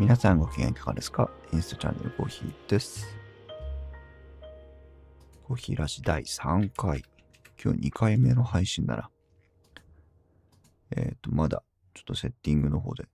[0.00, 1.30] 皆さんご機嫌いかがですか？
[1.52, 3.06] インスタチャンネルコーヒーです。
[5.46, 7.04] コーヒーラジ第3回。
[7.62, 9.10] 今日2回目の配信だな。
[10.96, 13.08] えっ、と、まだちょっとセッティングの方で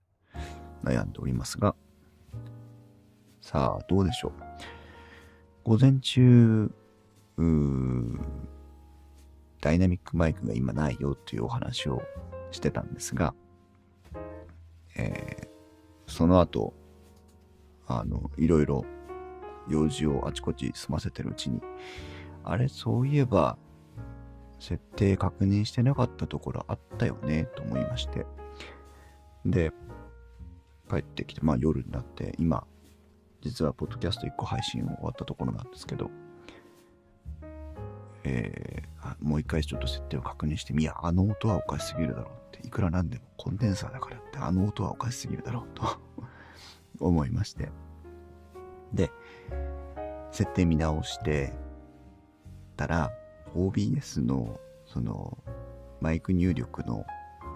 [0.81, 1.75] 悩んでおりますが、
[3.41, 4.31] さあ、どうでしょう？
[5.65, 6.71] 午前中、
[7.35, 8.19] うー
[9.59, 12.01] ダイナミックマイクが今ないよというお話を
[12.51, 13.33] してたんですが、
[14.95, 15.36] えー
[16.07, 16.73] その後、
[17.87, 18.85] あの、いろいろ
[19.69, 21.61] 用事をあちこち済ませてるうちに、
[22.43, 23.57] あれ、そういえば、
[24.59, 28.25] 設定確認してなかったところあったよね、と思いまして。
[29.45, 29.71] で、
[30.89, 32.65] 帰ってきて、まあ夜になって、今、
[33.41, 36.09] 実はポッドキャスト1個配信終わったところなんですけど、
[38.27, 38.87] えー
[39.21, 45.83] もう一回ちょっと設定を確認してみ、や、あの音はおかしすぎるだろうって、いくらなんでもコンデンサーだからって、あの音はおかしすぎるだろうと
[46.99, 47.69] 思いまして。
[48.93, 49.11] で、
[50.31, 51.53] 設定見直して
[52.75, 53.11] たら、
[53.55, 55.37] OBS のその
[56.01, 57.05] マイク入力の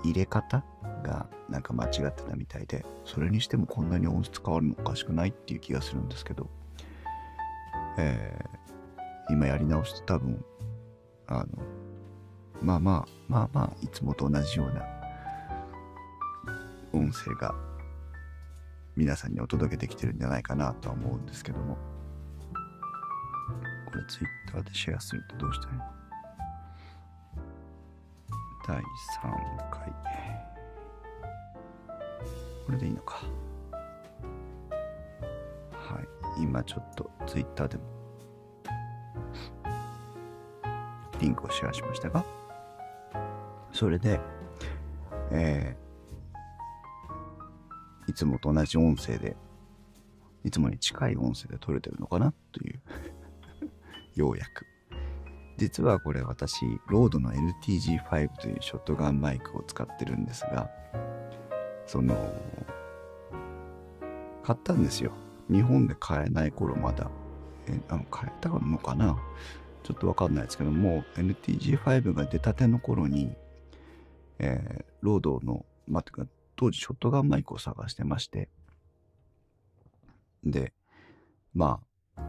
[0.03, 0.64] 入れ方
[1.03, 6.49] がなんか間違ってたみたいで、それにしてもこんなに音質変わるのおかしくないっていう気がするんですけど、
[7.97, 8.61] えー
[9.30, 10.44] 今やり直して多分、
[11.31, 11.47] あの、
[12.61, 14.85] まあまあ、まあまあ、いつもと同じような
[16.93, 17.55] 音声が
[18.95, 21.77] 皆さんにお届けできてるんじゃないかなとは思うんですけども、
[23.85, 25.85] これ Twitter でシェアするってどうしたらいいの？
[28.67, 28.83] 第3
[29.71, 29.89] 回。
[32.65, 33.15] これでいいのか。
[35.71, 35.99] は
[36.37, 36.43] い。
[36.43, 37.83] 今ちょっと Twitter でも
[41.21, 42.26] リンクをシェアしましたが、
[43.71, 44.20] それで、
[45.32, 45.82] えー
[48.08, 49.37] いつもと同じ音声で、
[50.43, 52.82] いつもに近い音声で撮れてるのかなという、
[54.15, 54.65] ようやく。
[55.58, 60.70] 実はこれ私、ロードの LTG5 というショットガンマイクを使ってるんですが、
[61.86, 62.15] その、
[64.43, 65.14] 買ったんですよ。
[65.49, 67.09] 日本で買えない頃まだ。
[67.67, 69.17] えあの買えたのかな
[69.83, 73.33] ちょっとわかんないですけども、NTG5 が出たての頃に、
[74.39, 78.49] えーロードの、まあ、てか当時ショットガンマイクを探してまして、
[80.43, 80.73] で、
[81.55, 81.80] ま
[82.15, 82.21] あ、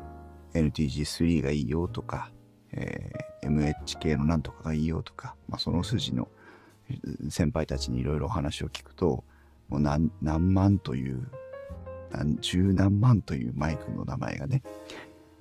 [0.55, 2.33] NTG3 がいいよとか、
[2.73, 6.29] えー MH 系のなんとかがいいよとか、まあ、その筋の
[7.29, 9.25] 先輩たちにいろいろ話を聞くと、
[9.69, 11.29] もう何何万という、
[12.11, 14.63] 何十何万というマイクの名前がね、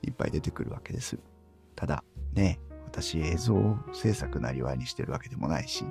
[0.02, 1.18] いっぱい出てくるわけです。
[1.76, 5.86] ただ、ね、私映像制作なりわいにしてるわけでもないし、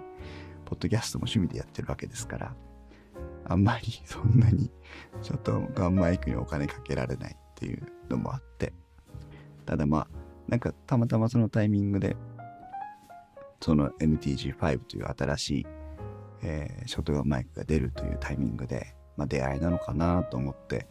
[0.65, 2.55] ポッドキャストも趣味でやってるわけですから、
[3.45, 4.71] あんまり そんなに
[5.23, 8.73] ちょっとガンマイクにお金かけられないっていうのもあって、
[9.67, 10.09] ただまあ、
[10.49, 12.17] なんかたまたまそのタイミングで、
[13.61, 15.67] その NTG5 という新しい、
[16.43, 20.87] えーショットガンマイクが出るというタイミングで、まあ、出会いなのかなと思って、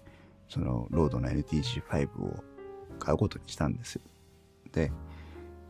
[0.47, 2.43] そのロードの NTG5 を
[2.99, 4.01] 買うことにしたんですよ。
[4.71, 4.91] で、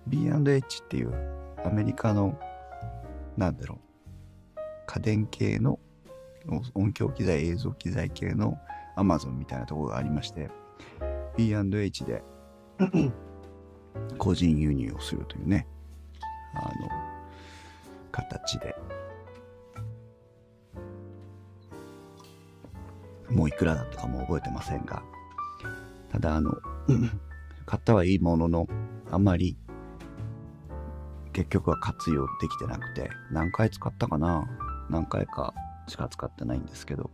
[0.07, 1.13] B&H っていう
[1.65, 2.37] アメリカの、
[3.37, 5.79] なんだろう、家電系の
[6.73, 8.57] 音響機材、映像機材系の
[8.97, 10.49] Amazon みたいなところがありまして、
[11.37, 12.23] B&H で
[14.17, 15.67] 個人輸入をするというね、
[16.55, 16.89] あの、
[18.11, 18.75] 形で。
[23.29, 25.03] もういくらだったかも覚えてませんが、
[26.11, 26.51] ただあの、
[27.65, 28.67] 買ったはいいものの、
[29.11, 29.57] あんまり
[31.33, 34.47] 結局は活用できてなくて、何回使ったかな
[34.89, 35.53] 何回か
[35.87, 37.09] しか使ってないんですけど、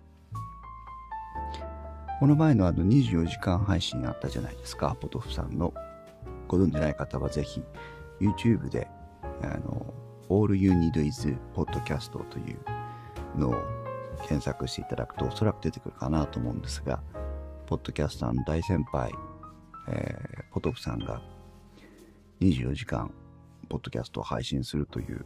[2.19, 5.73] この前のあの24時間配信あったじゃないですか、ポトフさんの。
[6.47, 7.63] ご存じない方はぜひ
[8.21, 8.87] YouTube で、
[9.41, 9.93] あの、
[10.29, 13.55] All You Need Is Podcast というのを
[14.19, 17.01] 検索していただくとおそらく出てくるかなと思うんですが、
[17.65, 19.11] ポッドキャスターの大先輩、
[19.89, 21.21] えーポトフさんが
[22.41, 23.13] 24時間
[23.69, 25.25] ポッドキャストを配信するという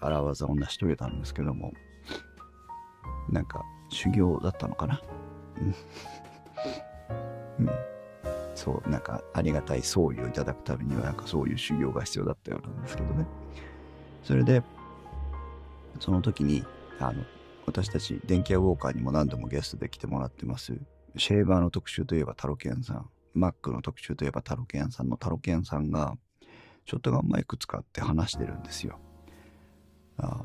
[0.00, 1.72] 荒技を成し遂げたんですけども、
[3.30, 5.00] なんか修行だったのかな？
[7.58, 7.68] うん。
[8.54, 13.26] そう、なんかありがたい総意をいただくためには、なんかそういう修行が必要だったようなんですけどね。
[14.22, 14.62] それで、
[16.00, 16.64] その時に、
[16.98, 17.22] あの、
[17.66, 20.78] 私たち電気屋ウォーカーにも何度もゲストで来てもらってます。
[21.16, 26.16] シェーバーの特集といえばタロケンさん、マックの特集といえばタロケンさんのタロケンさんが、
[26.88, 28.98] ショットガンマイク使って話してるんですよ。
[30.16, 30.42] あ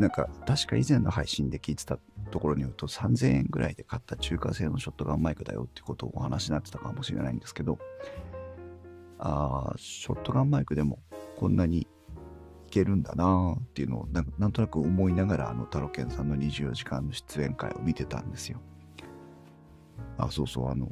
[0.00, 1.98] なんか確か以前の配信で聞いてた
[2.32, 7.78] ところによると3000円ぐらいで買った中華製のショットガンマイクだよってことをお話になってたかもしれないんですけど
[9.18, 10.98] あショットガンマイクでも
[11.36, 11.86] こんなにい
[12.70, 18.60] けるんだなっていうのをなんとなく思いながらあのタロケンさんの24時間の出演会を見てたんですよ。
[20.18, 20.90] あそうそうあの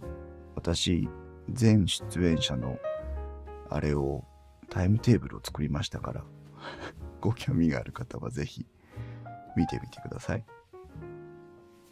[0.54, 1.08] 私
[1.50, 2.78] 全出演者の
[3.70, 4.24] あれを
[4.70, 6.24] タイムテーブルを作りましたから
[7.20, 8.66] ご興味がある方はぜひ
[9.56, 10.44] 見てみてください。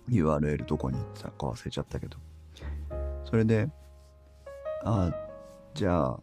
[0.08, 2.18] URL どこに行ったか忘れちゃったけど。
[3.24, 3.68] それで、
[4.84, 5.12] あ
[5.74, 6.20] じゃあ、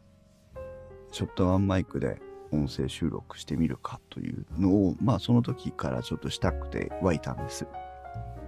[1.12, 2.22] ショットガンマイクで
[2.52, 7.68] 音声収録してみるかというのを、まあその時からちょっとしたくて湧いたんです。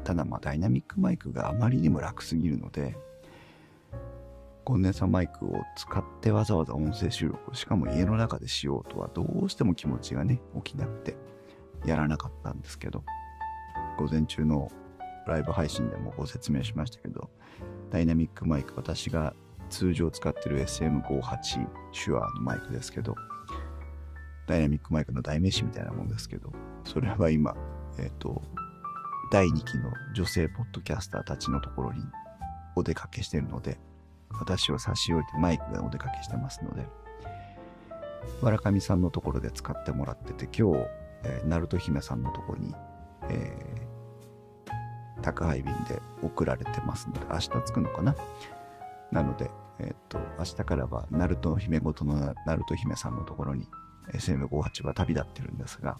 [0.03, 2.95] ただまあダイナミックマイクがあまりにも楽すぎるので、
[4.65, 11.15] コンデンサマイクを使ってわざわざ音声収録しかも家の中でしようとはどうしても気持ちがね起きなくて
[11.85, 13.03] やらなかったんですけど
[13.97, 14.71] 午前中の
[15.27, 17.29] ライブ配信でもご説明しましたけど
[17.91, 19.35] ダイナミックマイク私が
[19.69, 23.15] 通常使ってる SM58 シュアのマイクですけど
[24.47, 26.51] ダイナミックマイクの代名詞みたいなもんですけど
[26.83, 27.55] それは今
[27.99, 28.41] えっ、ー、と
[29.31, 32.01] 第2期の女性ポッドキャスターたちのところに
[32.75, 33.77] お出かけしてるので
[34.39, 36.87] 私を差し置いてマイクがお出かけしてますので
[38.41, 40.87] わらかみさんのところで使ってもらってて今日
[41.25, 42.73] えー、ナルト姫さんのところに、
[43.29, 48.15] えー、宅配便で送られてますので、明日着くのかな？
[49.11, 49.49] なので、
[49.79, 53.67] えっ、と、明日からは、ナルト姫ごとのナルト姫さんのところに
[54.13, 55.97] SM58 は旅立ってるんですが、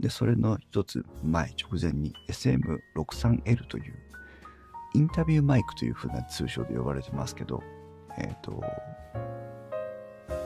[0.00, 3.94] で、それの一つ前、直前に SM63L という
[4.94, 7.62] インタビューマイクというふうな通称で呼ばれてますけど、
[8.16, 8.62] えっ、と、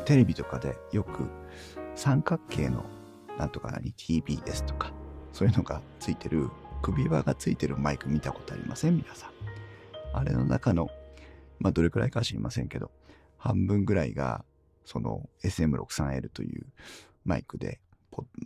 [0.07, 1.29] テレビとかでよく
[1.95, 2.85] 三角形の
[3.39, 4.91] なんとか何 TBS とか
[5.33, 6.51] そういうのがついてる
[6.83, 8.97] 首輪がついてるマイク見たことありません？
[8.97, 9.31] 皆さん。
[10.15, 10.89] あれの中の、
[11.59, 12.91] まあどれくらいか知りませんけど、
[13.37, 14.45] 半分ぐらいが
[14.85, 16.67] その SM63L という
[17.25, 17.81] マイクで、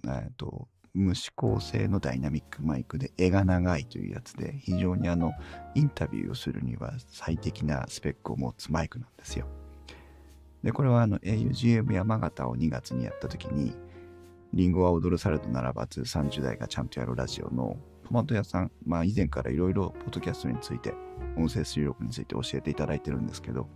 [0.08, 5.32] えっと、無指向性のダイナミックマイクで絵が長いというやつで非常にあの
[5.74, 9.46] インタビューをするには最適なスペックを持つマイクなんですよ。
[10.62, 13.74] で、これはあの augm 山形を2月にやった時に、
[14.52, 20.94] リンゴは踊るサルドならば通30代がちゃんとやるラジオのトマト屋さん、まあ以前からいろいろポッドキャストについて、
[21.36, 23.68] 音声収録について教えていただいてるんですけど、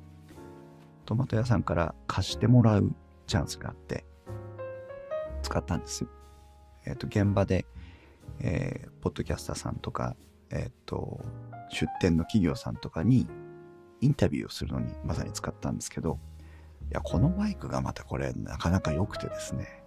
[1.06, 2.92] トマト屋さんから貸してもらう
[3.26, 4.04] チャンスがあって、
[5.42, 6.10] 使ったんですよ。
[6.86, 7.66] え、ー、と、現場で、
[8.40, 10.16] えー、ポッドキャスターさんとか、
[10.50, 11.20] えっ、ー、と、
[11.70, 13.26] 出店の企業さんとかに
[14.00, 16.18] インタビューをするのにまさに使ったんですけど、
[16.90, 19.82] いや、このマイクがまたこれなかなか良くてですね。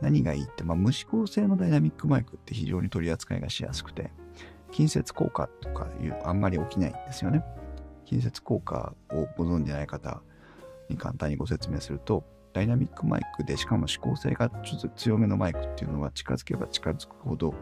[0.00, 4.10] 何がいいって、まあ、無指向性のダイナミックマイクって非常に取り扱いがしやすくて、
[4.70, 7.44] 近接効果とかいうあんまり起きないんですよね。
[8.04, 10.20] 近接効果をご存じない方
[10.90, 12.24] に簡単にご説明すると、
[12.54, 17.52] ダイナミックマイクでしかも指向性がちょっと強めのマイクっていうのは近づけば近づくほど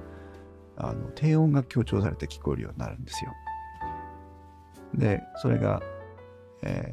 [0.76, 3.32] あの低音が強調されて聞こえるようになるんですよ。
[4.94, 5.82] で、それが、
[6.62, 6.92] え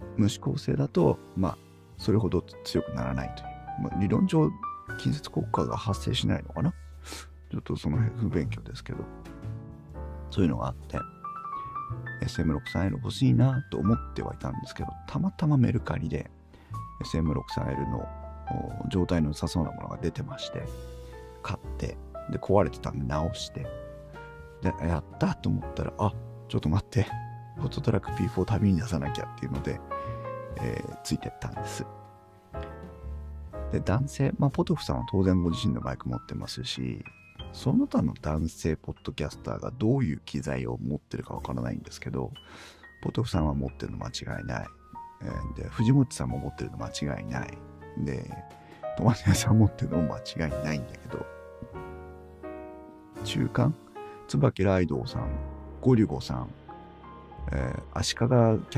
[0.00, 1.58] ー、無指向性だと、まあ、
[1.98, 3.48] それほど強くならないという。
[3.82, 4.50] まあ、理論上、
[4.98, 6.72] 近接効果が発生しないのかな
[7.50, 9.04] ちょっとその辺不勉強ですけど。
[10.30, 10.98] そういうのがあって、
[12.24, 16.30] SM63L 欲しいなと思ってはいたんですけど、たまたまメルカリで
[17.04, 18.08] SM63L の
[18.88, 20.62] 状態の良さそうなものが出てまして、
[21.42, 21.96] 買って、
[22.30, 23.66] で、壊れてたんで直して、
[24.62, 26.12] で、やったと思ったら、あ、
[26.48, 27.06] ちょっと待って、
[27.56, 29.80] フォトトラック P4 旅に出さなきゃっていうので、
[30.60, 31.86] えー、ついてったんです。
[33.72, 37.04] で、男性、まあ、ポトフさんは当然ご自身のマイク持ってますし、
[37.52, 42.32] その他の男性ポッドキャスターがどういう機材を持ってるかわからないんですけど、
[43.02, 44.66] ポトフさんは持ってるの間違いない。
[45.54, 47.58] で、藤本さんも持ってるの間違いない。
[47.98, 48.30] で、
[48.96, 51.26] トマト屋さん持ってるのも間違いないんだけど、
[53.24, 53.74] 中間？
[54.28, 55.28] 椿ライドウさん、
[55.80, 56.50] ゴリュゴさん、
[57.52, 58.24] えー、足利キ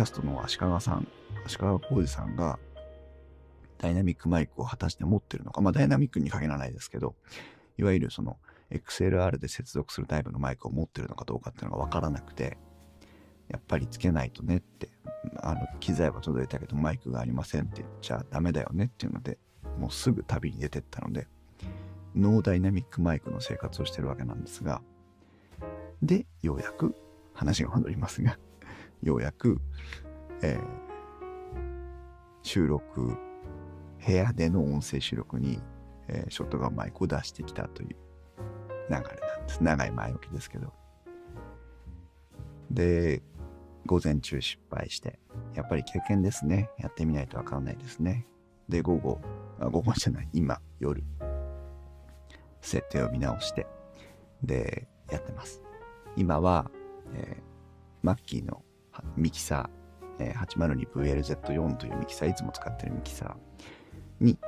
[0.01, 1.09] ャストの足利さん
[1.47, 2.59] 足利浩二さんが
[3.79, 7.15] ダイナミックマイクを果たして持ってるのか、まあダイナミックに限らないですけど、
[7.79, 8.37] いわゆるその
[8.71, 12.59] XLR で接続するタイプのマイクを持ってるのかどうかっていうのがわからなくて、
[13.49, 14.89] やっぱりつけないとねって、
[15.37, 19.39] あの、機材は届いたけどマイクがありませんって言っちゃダメだよねっていうので、
[19.79, 21.27] もうすぐ旅に出てったので、
[22.15, 24.83] ノーダイナミックマイクの生活をしてるわけなんですが、
[26.03, 26.95] で、ようやく
[27.33, 28.39] 話が戻りますが、
[29.03, 29.61] ようやく、
[30.43, 30.61] えー、
[32.43, 33.17] 収録、
[34.05, 35.61] 部屋での音声収録に、
[36.09, 37.97] えー、ショットガンマイクを出してきたという
[38.91, 39.15] 流れなんで
[39.49, 39.63] す。
[39.63, 40.73] 長い前置きですけど。
[42.71, 43.23] で
[43.87, 45.19] 午前中失敗して
[45.55, 46.71] やっぱり経験ですね。
[46.79, 48.27] やってみないとわかんないですね。
[48.69, 49.21] で午後
[49.61, 51.03] あ午後じゃない今夜
[52.61, 53.67] 設定を見直して
[54.43, 55.63] でやってます。
[56.17, 56.71] 今は、
[57.15, 57.43] えー、
[58.03, 58.63] Mackie の
[59.17, 64.39] ミキサー、えー、802VLZ4 というミキサーいつも使ってるミキサーに、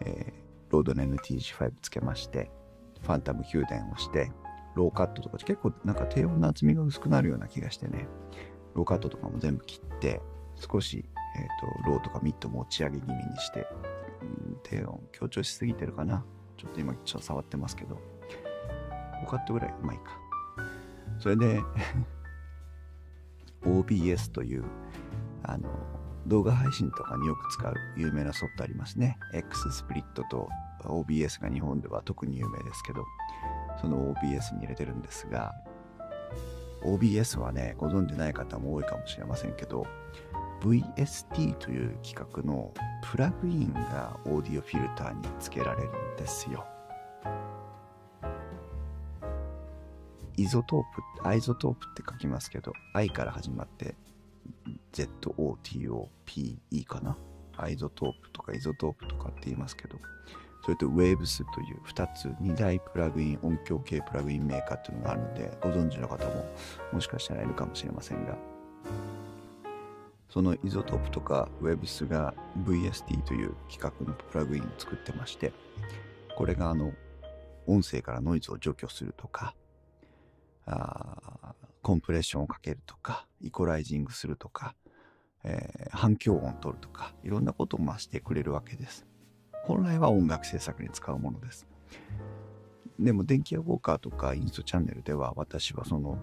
[0.00, 2.50] えー、 RODE の NTG5 つけまして
[3.02, 4.30] ファンタム給電をして
[4.74, 8.06] ローカットとか結構なんか低音の厚みが薄くなるような気がしてね。
[8.76, 10.20] ローカットとかも全部切って
[10.56, 11.04] 少し、
[11.36, 13.66] えーと、ローとかミッド持ち上げ気味にして、
[14.62, 16.22] 低音強調しすぎてるかな。
[16.58, 17.94] ちょっと今ちょっと触ってますけど。
[17.94, 20.02] ローカットぐらいうまいか。
[21.18, 21.62] それで
[23.64, 24.64] OBS という
[25.42, 25.68] あの
[26.26, 29.18] 動画配信とかによく使う有名なソフトありますね。
[29.32, 30.48] X スプリットと
[30.84, 33.04] OBS が日本では特に有名ですけど
[33.80, 35.52] その OBS に入れてるんですが
[36.86, 39.86] OBS はねご存じない方も多いかもしれませんけど
[40.62, 46.64] VST という企画のプラグインがオーディオフィルターに付けられるんですよ
[50.38, 50.82] イゾトー
[51.22, 53.94] プ、アイゾトープって書きますけど、I から始まって
[54.92, 57.16] ZOTOPE かな？
[57.56, 59.96] アイゾトープとかイゾトープとかって言いますけど、
[60.66, 66.44] それと Waves という2つ、2大プラグイン、音響系プラグインメーカーっていうのがあるので、ご存知の方も
[66.92, 68.36] もしかしたらいるかもしれませんが、
[70.28, 75.52] そのイゾトープとか Waves が VST という規格のプラグインを作ってまして、
[76.36, 76.92] これがあの、
[77.68, 79.54] 音声からノイズを除去するとか、
[80.64, 84.74] あコンプレッションをかけるとか、イコライジングするとか、
[85.44, 89.06] えー、反響音を取るとか、いろんなことをまあしてくれるわけです。
[89.66, 91.66] 本来は音楽制作に使うものです。
[92.98, 96.18] でも、電気屋ウォーカーとかインストチャンネルでは、私はその、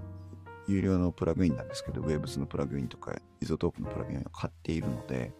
[0.67, 5.33] 有料のプラグインなんですけど、ウェブスのプラグインとか、イゾトープのプラグインを買っているので、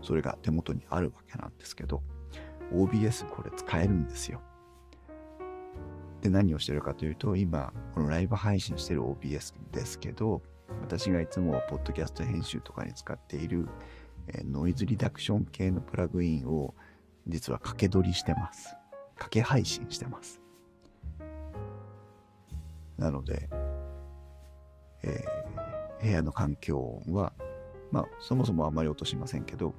[0.00, 2.02] それが手元にあるわけなんですけど、
[2.72, 4.40] OBS これ使えるんですよ。
[6.22, 10.42] で何をしてるかというと今このライブ配信してる OBS ですけど
[10.82, 13.66] 私がいつもポッドキャスト編集とかに使っている、
[14.28, 16.74] えノイズリダクション系のプラグインを
[17.30, 18.76] 実は掛け録りしてます。
[19.14, 20.40] 掛け配信してます。
[22.98, 23.48] なので、
[25.02, 27.32] えー、部屋の環境音は
[27.90, 29.74] まあそもそもあんまり落としませんけど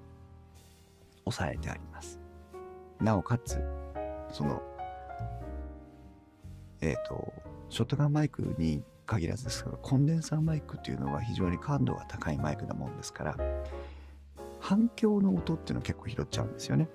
[1.26, 2.20] 抑えてあります。
[3.00, 3.62] なおかつ
[4.32, 4.62] その
[6.82, 7.34] えっ、ー、と、
[7.70, 13.38] ショットガンマイクに限らずですけど、コンデンサーマイクっていうのは非常に感度が高いマイクなもんですから、
[14.60, 16.90] 反響の音っていうのを結構拾っちゃうんですよね。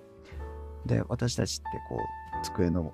[0.87, 2.93] で、私たちってこう、机の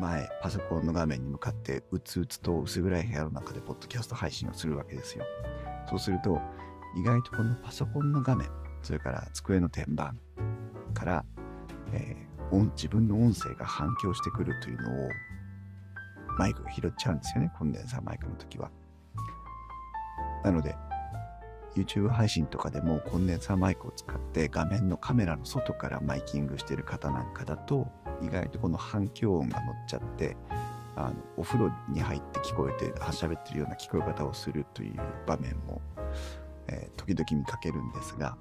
[0.00, 5.24] 前、パソコンの画面に向かって、うつうつと薄暗い部屋の中でポッドキャスト配信をするわけですよ。
[5.88, 6.40] そうすると、
[6.96, 8.48] 意外とこのパソコンの画面、
[8.82, 10.14] それから机の天板
[10.94, 11.24] から、
[11.92, 15.08] えー、自分の音声が反響してくるというのを
[16.38, 18.70] マイクが拾っちゃうんですよね、コンデンサーマイクの時は。
[20.44, 20.74] なので、
[21.74, 27.88] YouTube 配信とかでもコンデンサーマイクを使って画面のカメラの外からマイキングしてる方なんかだと
[28.22, 30.36] 意外とこの反響音が乗っちゃって
[30.96, 35.80] あのお風呂に入って聞こえて喋ってるような聞こえ方をするという場面も、
[36.68, 38.36] えー、時々見かけるんですが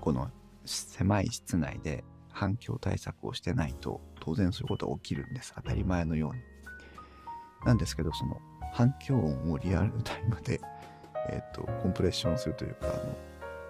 [0.00, 0.30] この
[0.64, 5.52] 狭い室内で反響対策をしてないと当然そういうことは起きるんです。
[5.56, 6.40] 当たり前のように。
[7.66, 8.38] なんですけど、その
[8.72, 10.60] 反響音をリアルタイムで、
[11.30, 13.16] えっ、ー、と、コンプレッションするというか、あの、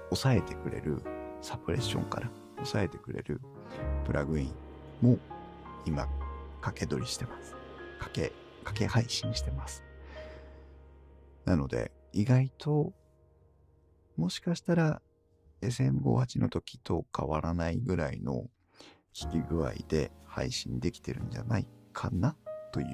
[0.09, 1.03] 抑えてくれる
[1.43, 3.41] サプレッションから抑えてくれる
[4.05, 4.53] プラグイン
[5.01, 5.19] も
[5.87, 6.07] 今、
[6.61, 7.55] 掛け取りしてます。
[7.99, 8.33] 掛け、
[8.65, 9.85] 掛け配信してます。
[11.45, 12.93] なので、意外と、
[14.17, 15.01] もしかしたら
[15.63, 18.47] SM58 の時と変わらないぐらいの
[19.15, 22.37] 聞き具合で配信できてるんじゃないかな
[22.73, 22.87] という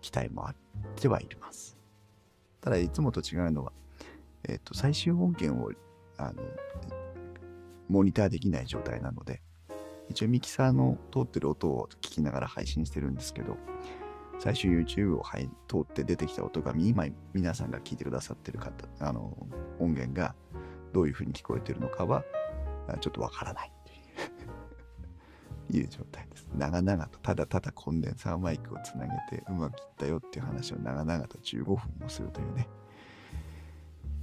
[0.00, 0.54] 期待もあっ
[0.96, 1.81] てはいます。
[2.62, 3.72] ただいつもと違うのは、
[4.48, 5.72] えっ、と、最終音源を
[6.16, 6.42] あの
[7.88, 9.42] モニターできない状態なので、
[10.08, 13.56] 一応ミキサーの通ってる音を聞きながら配信してるんですけど、
[14.38, 15.24] 最終 YouTube を
[15.68, 19.36] 通って出てきた音が今皆さんが聞いてくださってる方、あの
[19.80, 20.34] 音源が
[20.92, 22.24] どういう風に聞こえてるのかは
[23.00, 23.72] ちょっとわからない。
[25.78, 26.48] いう状態です。
[26.56, 32.68] 長々とただただコンデンサーマイクをつなげてうまくいったよっていう話を長々と15分もするというね、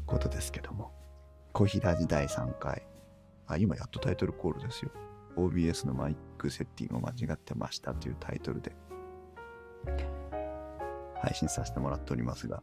[0.06, 0.91] ことですけども。
[1.51, 2.88] 小平時第3回。
[3.48, 4.91] あ、今やっとタイトルコールですよ。
[5.36, 8.75] OBS のマイクセッティングを間違ってましたというタイトルで
[11.22, 12.62] 配信させてもらっておりますが、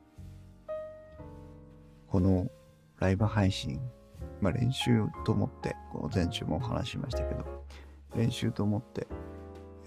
[2.09, 2.49] この
[2.99, 3.81] ライブ配信、
[4.41, 7.45] まあ練習と思って、この前週もお話ししましたけど、
[8.17, 9.07] 練習と思って、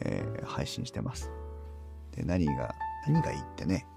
[0.01, 1.31] えー、配信してます。
[2.15, 2.75] で、何が、
[3.07, 3.87] 何がいいってね、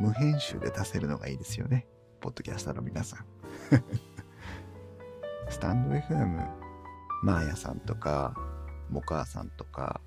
[0.00, 1.86] 無編集で出せるのがいいですよね。
[2.20, 3.26] ポッドキャスターの皆さん。
[5.48, 6.48] スタンド FM、
[7.22, 8.34] マーヤさんとか、
[8.90, 10.00] モカーさんとか、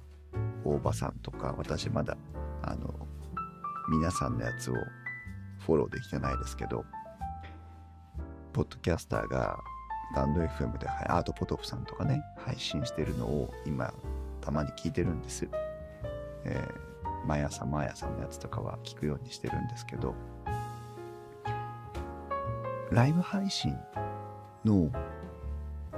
[0.64, 2.18] 大場さんとか、私まだ、
[2.62, 3.08] あの、
[3.90, 4.76] 皆さんのやつを
[5.60, 6.86] フォローできてないですけど、
[8.54, 9.60] ポッドキャスターが
[10.16, 13.94] バンド FM で、アートポトフさんとかね、配信してるのを今、
[14.42, 15.48] たまに聞いてるんです。
[16.46, 20.16] えー、毎朝毎朝のやつとかは聞くようにしてるんですけど、
[22.92, 23.78] ライブ配信
[24.66, 24.92] の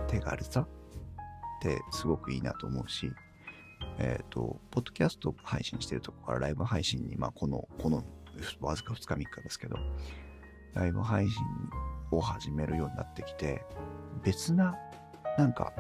[0.08, 0.68] 手軽さっ
[1.62, 3.12] てすごくいいなと思うし、
[3.98, 8.04] えっ、ー、と、ポッドキャスト配信してるとこからライブ配信に、まあ、この、この、
[8.60, 9.78] わずか2日3日ですけど、
[10.74, 11.44] ライブ配信
[12.12, 13.64] を始めるようになってきて、
[14.24, 14.76] 別な、
[15.38, 15.74] なんか、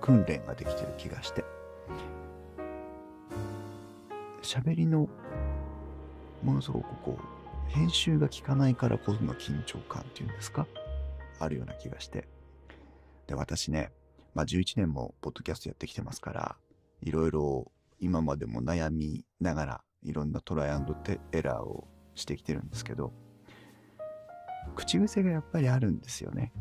[0.00, 1.44] 訓練ができてる気がして、
[4.42, 5.08] 喋りの、
[6.42, 10.66] ものすごくこう、編集が効かないからこその緊張感っていうんですか？
[11.40, 12.28] あるような気がして。
[13.26, 13.90] で、私ね、
[14.34, 16.56] まあ11年もポッドキャストやってきてますから、
[17.00, 20.96] いろいろ今までも悩みながらいろんなトライアンド
[21.32, 23.12] エラーをしてきてるんですけど
[24.74, 26.52] 口癖がやっぱりあるんですよね。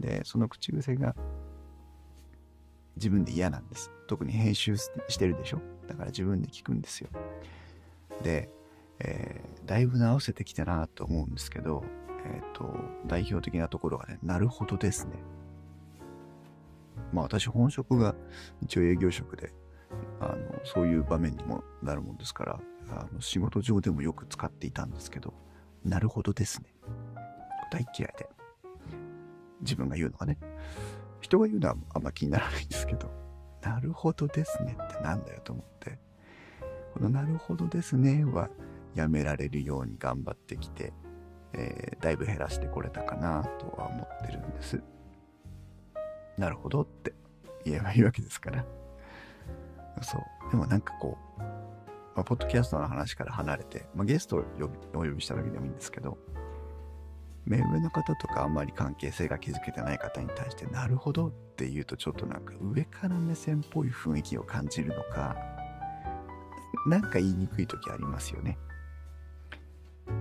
[0.00, 1.14] でその口癖が
[2.96, 5.60] 自分で嫌なんです特に編集してるでしょ？
[5.88, 7.08] だから自分で聞くんですよ
[8.22, 8.50] で、
[9.00, 11.84] えー、だいぶ直せてきたなと思うんですけど
[12.24, 12.74] えっ、ー、と
[13.06, 15.12] 代表的なところがねなるほどですね
[17.12, 18.14] まあ私本職が
[18.62, 19.52] 一応営業職で、
[20.20, 25.32] あの、そういう場面にもなるもんですから、あの仕事上でもよく使っていたんですけど、
[25.84, 26.74] なるほどですね。
[27.70, 28.28] 大嫌いで。
[29.60, 30.38] 自分が言うのがね。
[31.20, 33.10] 人が言うのはあんま気にならないんですけど、
[33.62, 35.98] なるほどですねってなんだよと思って、
[36.92, 38.50] このなるほどですねは
[38.94, 40.92] やめられるように頑張ってきて、
[41.54, 44.82] えー、だいぶ減らしてこれたかなとは思ってるんです。
[46.36, 47.14] なるほどって
[47.64, 48.64] 言えばいいわけですから。
[50.02, 50.50] そう。
[50.50, 51.46] でもなんかこう、ま
[52.16, 54.44] あ、ポッドキャストの話から離れて、まあ、ゲストを
[54.92, 56.18] お呼びした時でもいいんですけど、
[57.46, 65.36] 目上の方とかあんまり関係性が築けてない方に対して、なるほどって言うとちょっとなんか上から目線っぽい雰囲気を感じるのか、
[66.86, 68.58] なんか言いにくい時ありますよね。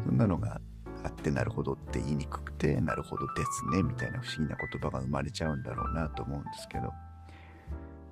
[0.06, 0.62] そんなのが
[1.04, 6.92] あってなるほどって言いにくくてなるほどですねみたいな不思議な言葉が生まれちゃうんだろうなと思うんですけど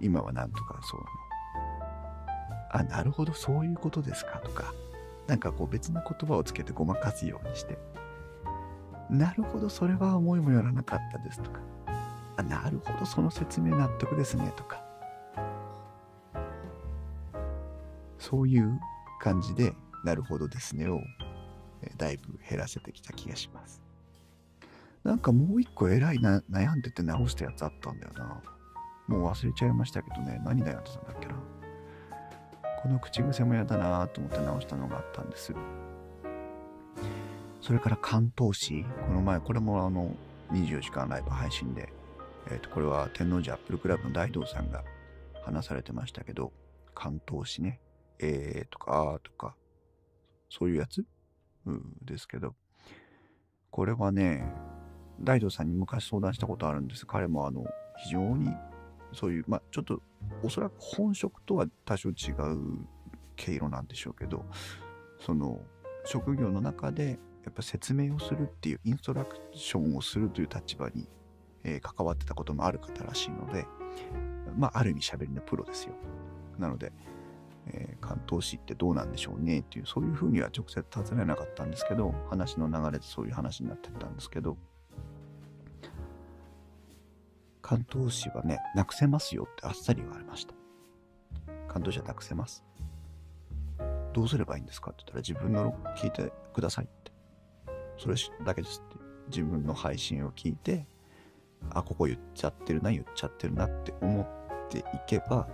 [0.01, 0.99] 今はなんとかそう
[2.73, 4.73] なのあなるほどそういうことですかとか
[5.27, 7.77] なんかこう別な言葉をつけてごまかすようにして
[9.11, 11.59] なるほどそれは思いもよらなかったですとか
[12.37, 14.83] あなるほどその説明納得ですねとか
[18.17, 18.79] そういう
[19.19, 19.73] 感じで
[20.05, 20.99] なるほどですねを
[21.97, 23.81] だいぶ減らせてきた気がします。
[25.03, 28.41] なんかもう一個偉いな悩んでて直したやつあったんだよな。
[29.07, 31.35] もう忘れちゃいましたけどね、何悩んでたんだっけな。
[32.81, 35.53] この口癖も嫌だなと思って直したのがあったんです。
[37.61, 40.15] それから関東市、この前、これもあの、
[40.51, 41.93] 24時間ライブ配信で、
[42.47, 44.83] え、ー、と、これは天王寺アップルクラブの大道さんが
[45.43, 46.51] 話されてましたけど、
[46.95, 47.79] 関東市ね、
[48.19, 49.55] えーとか、あーとか、
[50.49, 51.05] そういうやつ？
[51.67, 51.71] う
[52.03, 52.55] ですけど、
[53.69, 54.43] これはね、
[55.19, 57.05] 大道さんに昔相談したことあるんです。
[57.05, 57.63] 彼もあの、
[58.03, 58.49] 非常に
[59.13, 60.01] そういう、まあ、ちょっと
[60.41, 62.15] おそらく本職とは多少違う
[63.35, 64.45] 経路なんでしょうけど、
[65.19, 65.59] その
[66.05, 71.07] 職業の中でやっぱ説明をするっていうインストラクションをするという立場に、
[71.63, 73.65] えー、関わってたこともある方らしいので、
[74.57, 75.93] まあ、ある意味喋りのプロですよ。
[76.59, 76.91] なので、
[77.67, 84.57] えー、関東市ってどうなんでしょうねっていう、そういうふうには直接尋ねなかったんですけど、話の流れでそういう話になってったんですけど、
[87.61, 90.53] 関東市はね、なくせますよってあっさり言われました。
[91.67, 92.63] 関東市はなくせます。
[94.13, 94.91] どうすればいいんですか？
[94.91, 96.89] って言ったら自分の聞いてください。
[98.01, 98.81] それだけです。
[99.27, 100.87] 自分の配信を聞いて、
[101.69, 105.47] あ、ここ言っちゃってるな、言っちゃってるなって思っていけば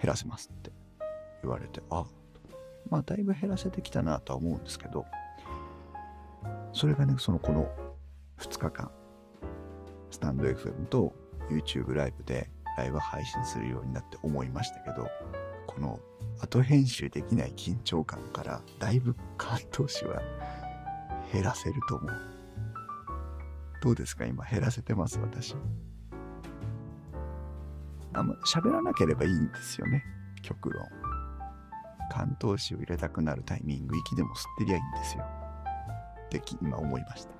[0.00, 0.72] 減らせますって
[1.42, 2.06] 言われて、あ、
[2.88, 5.04] まあだいぶ減らせてきたなとは思うんですけど、
[6.72, 7.70] それがね、そのこの
[8.38, 8.90] 2日間、
[10.10, 11.12] スタンド FM と
[11.50, 15.06] YouTube ライブでライブ配信するようになって思いましたけど、
[15.66, 16.00] この
[16.40, 20.22] 後編集できない緊張感からだいぶ関東市は
[21.32, 22.12] 減らせると思う。
[23.82, 24.26] どうですか？
[24.26, 25.54] 今減らせてます私。
[28.12, 30.04] あんま喋らなければいいんですよね。
[30.42, 30.84] 極論。
[32.10, 35.24] 関東詞を入れたくなるタイミング、息でも吸ってりゃいいんですよ。
[36.26, 37.30] って今思いました。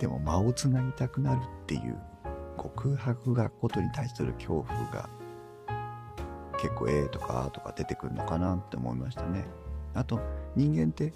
[0.00, 1.96] でも間をつなぎたくなるっていう
[2.56, 5.08] こう空白がことに対する恐怖が
[6.58, 9.46] 結構「え」とか「あ」とか出てくるのかなって思いましたね。
[9.94, 10.20] あと
[10.56, 11.12] 人間って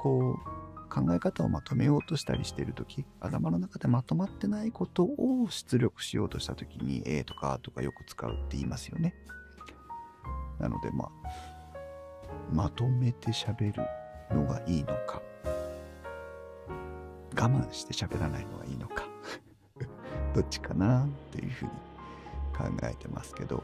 [0.00, 0.56] こう
[0.88, 9.14] 考え方をまとめようとしたりしている時頭の中でまとまってないことを出力しようとした時に「え」とか「あ」とかよく使うって言いますよね。
[10.58, 11.10] なのでまあ
[12.52, 13.82] まとめて喋る
[14.34, 15.20] のがいいのか
[17.34, 19.04] 我慢して喋らないのがいいのか
[20.34, 21.70] どっちかなっていうふうに
[22.56, 23.62] 考えてますけど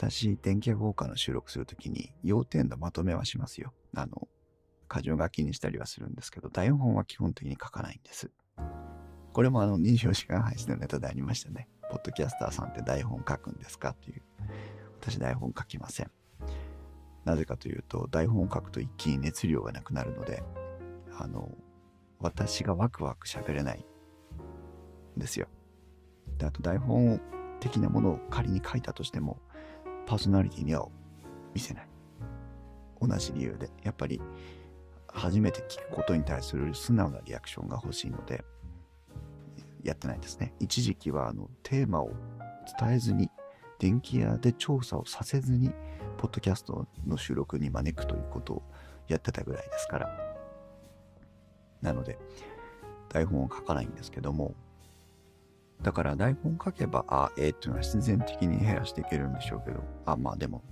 [0.00, 3.74] 私電気屋ウォーカーの収録するときに要点のまとめはしますよ。
[3.94, 4.28] あの
[4.90, 8.30] 箇条書きにしたりはするんですけど台本は基本的に書かないんです。
[9.34, 11.68] これもあの24時間配信のネタでありましたね。
[11.90, 14.22] ポッドキャスターさんって台本書くんですかっていう。
[15.02, 16.10] 私台本書きません。
[17.26, 20.42] なぜかというと台本を書くと一気に熱量がなくなるので
[21.18, 21.52] あの
[22.20, 23.84] 私がワクワク喋れない
[25.14, 25.46] んですよ。
[26.38, 27.20] であと台本
[27.60, 29.38] 的なものを仮に書いたとしても
[30.10, 30.88] パーソナリティには
[31.54, 31.88] 見せない
[33.00, 34.20] 同じ理由でやっぱり
[35.06, 38.42] 初めて聞くことに対する素直なリアクションが欲しいので
[39.84, 42.10] やってないですね一時期はあのテーマを
[42.80, 43.30] 伝えずに
[43.78, 45.70] 電気屋で調査をさせずに
[46.18, 48.62] ポッドキャストの収録に招くということを
[49.06, 50.18] やってたぐらいですから。
[51.80, 52.18] なので、
[53.08, 54.54] 台本を書かないんですけども、
[55.82, 60.62] だから台本書けば、あ、えー、っていうのは必然的に減らしていけるんでしょうけど、あ、まあでも、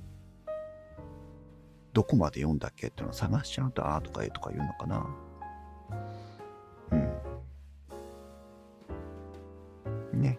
[1.94, 5.06] どこまで読んだっけっていうのを探しちゃうと、あとかえとか言うのかな。
[10.12, 10.20] うん。
[10.20, 10.38] ね。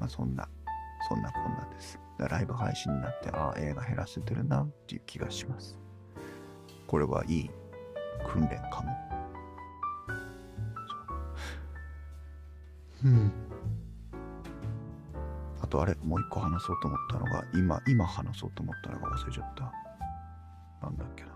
[0.00, 0.48] まあそんな、
[1.08, 2.00] そんなこんなです。
[2.18, 5.78] ライブ配信になって、ああ、映画減らせてるなっていう気がします。
[6.88, 7.50] これはいい
[8.26, 8.92] 訓練かも。
[13.04, 13.51] うん。
[15.72, 19.72] とあれ、もう一個話そうと思ったのが、今、今話そうと思ったのが忘れちゃった。
[20.86, 21.30] なんだっけな。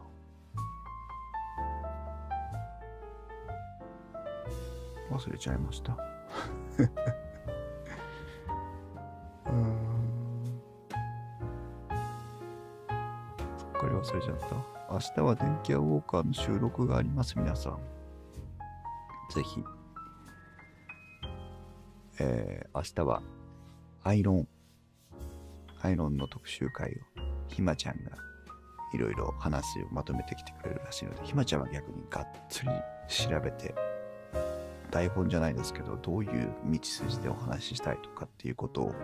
[5.11, 5.97] 忘れちゃいました。
[6.77, 6.89] すっ
[13.73, 14.93] かり忘れちゃった。
[14.93, 17.79] 明日は電気屋ウォーカーの収録があります、皆さん。
[19.31, 19.65] ぜひ。
[22.19, 23.23] えー、明日は
[24.07, 24.49] アイロン、
[25.83, 26.95] アイロンの特集会を
[27.49, 28.13] ひまちゃんが
[28.95, 32.69] いろいろ話をまとめてきてくれるらしいので、ひまちゃんは逆にがっつり
[33.09, 33.75] 調べて、
[34.93, 38.95] 台本じゃないですけど、どういう道筋でお話ししたいとかっていうことを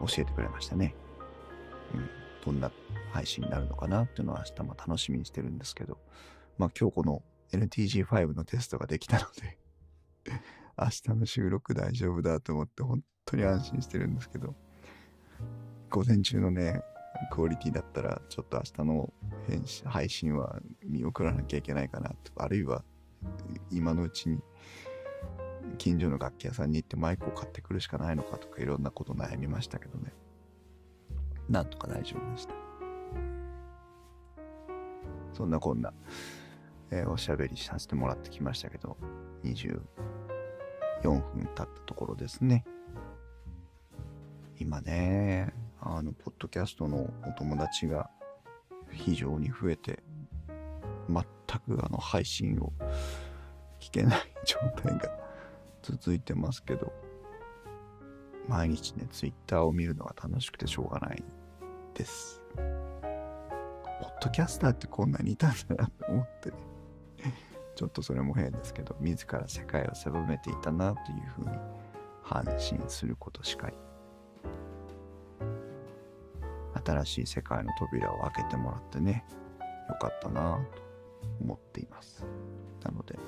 [0.00, 0.94] 教えてくれましたね。
[1.92, 2.08] うん。
[2.42, 2.70] どんな
[3.12, 5.98] 配信になるのかなっていうのは明日も楽しみにしてるんですけど、
[6.56, 9.58] まあ今日この NTG5 のテストができたので。
[10.76, 14.54] 明日の収録大丈夫だと思って本当に安心してるんですけど、
[15.90, 16.82] 午前中のね、
[17.30, 19.12] クオリティだったらちょっと明日の
[19.46, 22.84] 編集配信は見送らなきゃいけないかなと、あるいは
[23.70, 24.40] 今のうちに
[25.78, 30.12] 近所の楽器屋さんに行ってマイクを買ってくるしかないのかとかいろんなこと悩みましたけどね。
[31.48, 32.54] なんとか大丈夫でした。
[35.32, 35.92] そんなこんな、
[36.90, 38.96] えー、おしゃべりさせてもらってきましたけど、
[41.04, 42.64] 4分経ったところですね。
[44.58, 48.10] 今ね、あの、ポッドキャストのお友達が
[48.90, 50.02] 非常に増えて、
[51.08, 51.22] 全
[51.76, 52.72] くあの配信を
[53.80, 55.10] 聞けない状態が
[55.82, 56.92] 続いてますけど、
[58.48, 61.22] 毎日ね、ツイッターを見るのが楽しくてしょうがない
[61.94, 62.40] です。
[62.56, 66.73] ポッドキャスターってこんなにいたんだなと思ってね。
[67.74, 71.56] ちょっとそれも変ですけど、自ら世界を狭めていたなというふうに
[72.22, 73.76] 反心することしかり。
[76.84, 79.24] 新しい世界の扉を開けてもらってね、
[79.88, 80.82] よかったなと
[81.40, 82.24] 思っています。
[82.84, 83.18] なので、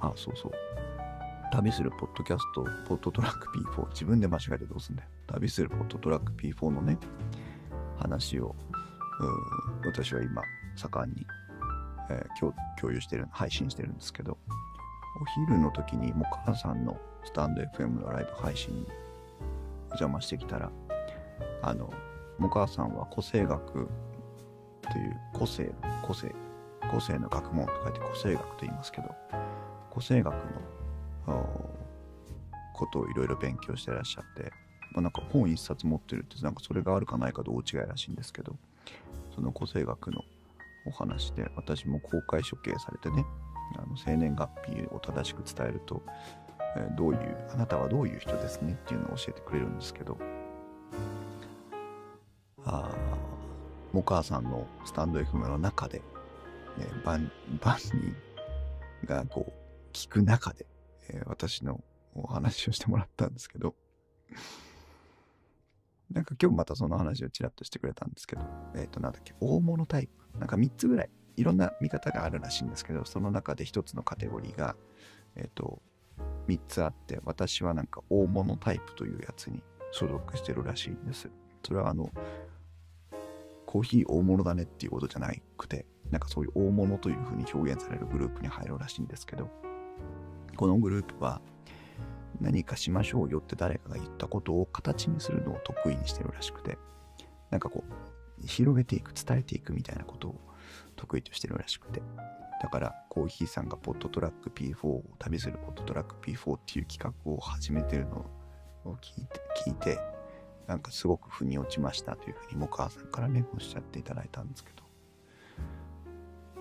[0.00, 0.52] あ、そうそう。
[1.52, 5.08] 旅するポッドキャスト、ポッドトラック P4、自分で間違えてどうすんだよ。
[5.26, 6.96] 旅するポッドトラック P4 のね、
[7.98, 8.54] 話を、
[9.84, 10.42] 私は今、
[10.76, 11.26] 盛んに、
[12.10, 14.36] えー、今日共有してる、配信してるんですけど、
[15.20, 20.70] お昼の時にもう母さんのスタンド FM のライブ配信にお邪魔してきたら、
[21.62, 21.92] あの、
[22.38, 23.88] もかさんは個性学
[24.82, 25.70] という個性、
[26.02, 26.34] 個性、
[26.90, 29.14] 個性の学問と書いて個性学と言いますけど、
[29.90, 30.40] 個性学の
[32.74, 34.50] ことをいろいろ勉強してらっしゃって、
[34.92, 38.56] まあ、なんか本一冊持ってるってなんかそれがあるかないかと大違いらしいんですけど
[39.34, 40.22] その個性学の
[40.86, 43.24] お話で私も公開処刑されてね
[43.76, 46.02] あの生年月日を正しく伝えると、
[46.76, 50.18] えー、どういうあなたはどういう人ですねっていうのを教えてくれるんですけど
[52.64, 52.90] あ
[53.92, 56.04] お母さんのスタンド FM の中で、ね、
[57.04, 57.30] 万
[57.62, 58.16] 万人
[59.06, 59.52] がこう
[59.92, 60.66] 聞く中で、
[61.10, 61.80] えー、私の
[62.14, 63.74] お話をしてもらったんですけど
[66.12, 68.42] なんか今日またその話をちらっとしてくれたんですけど、
[68.74, 70.38] えっ、ー、と、なんだっけ、大物タイプ。
[70.38, 74.76] なんか3つぐらい、いろんな見方があるらしいんですけど、その中で1つのカテゴリーが、
[75.36, 75.80] えっ、ー、と、
[76.48, 81.30] 3つあって、私はなんか大物タイプというやつに所属してるらしいんです。
[81.62, 82.10] それはあの、
[83.66, 89.48] コーヒー大物だねっていうことじゃなくて、なんかそういう大物というふうに表現されるグループに入るらしいんですけど、
[90.56, 91.40] このグループは、
[92.40, 96.78] 何かしましょうよって誰かが言ったことを形にするのを得意にしてるらしくて、
[97.50, 100.40] なんかこう、広げていく、伝えていくみたいなことを
[100.96, 102.02] 得意としてるらしくて。
[102.62, 108.26] だから、コーヒーさんがポットトラック P4 を旅するポットトラック P4 っていう企画を始めてるの
[108.84, 109.98] を聞いて、聞いて、
[110.66, 114.84] なんかすごく腑に落ちましたというふうに、もかさんからね、おっしゃっていただいたんですけど、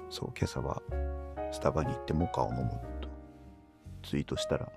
[0.10, 0.82] そう、今朝は
[1.52, 2.70] スタバに行ってモカを飲む
[3.02, 3.10] と
[4.04, 4.72] ツイートしたら、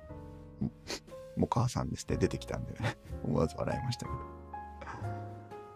[1.37, 4.19] もう母さんですって出てきたんでね、 思わず笑いましたけど。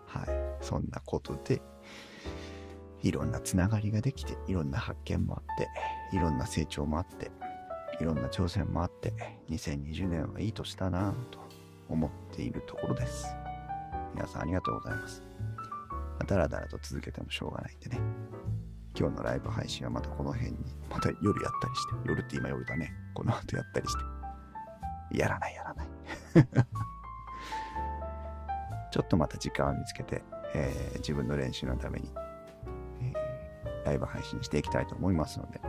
[0.07, 0.65] はい。
[0.65, 1.63] そんなことで、
[3.03, 5.45] いろんなつながりができて、いろんな発見もあっ
[6.11, 7.31] て、いろんな成長もあって、
[8.01, 9.13] いろんな挑戦もあって、
[9.51, 11.39] 2020年はいい年だなぁと
[11.89, 13.27] 思っているところです。
[14.15, 15.23] 皆さんありがとうございます。
[16.27, 18.01] だらだらと続けてもしょうがないんでね。
[18.99, 20.59] 今日のライブ配信はまたこの辺に、
[20.91, 22.93] また夜やったりして、夜って今夜だね。
[23.15, 24.16] この後やったりして。
[25.13, 25.87] やらないやらない
[28.91, 32.11] ちょっとまた時間を見つけて、えー、自分の練習のために、
[33.01, 35.61] えー、ライブ配信していきたいと思いますので、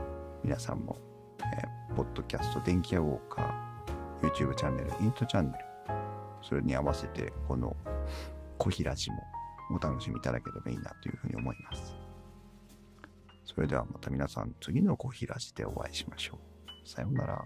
[0.44, 0.98] 皆さんも、
[1.42, 5.66] えー、ポッドキャスト、電気屋ウォーカー、YouTube チャンネル、イントチャンネル、
[6.42, 7.76] それに合わせて、この
[8.58, 9.24] 小平寺も
[9.72, 11.96] お楽しみいただければいいなというふうに思います。
[13.44, 16.40] それではまた皆さん、次の小平寺でお会いしましょ
[16.86, 16.88] う。
[16.88, 17.44] さようなら。